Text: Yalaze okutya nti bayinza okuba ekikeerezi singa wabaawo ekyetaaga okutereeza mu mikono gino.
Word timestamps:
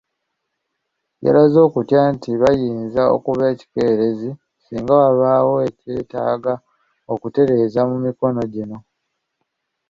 Yalaze 1.25 1.59
okutya 1.67 2.01
nti 2.13 2.29
bayinza 2.41 3.03
okuba 3.15 3.43
ekikeerezi 3.53 4.29
singa 4.63 4.93
wabaawo 5.01 5.53
ekyetaaga 5.69 6.53
okutereeza 7.13 7.81
mu 7.89 7.95
mikono 8.05 8.41
gino. 8.53 8.77